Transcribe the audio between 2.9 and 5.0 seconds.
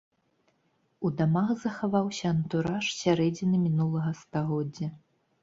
сярэдзіны мінулага стагоддзя.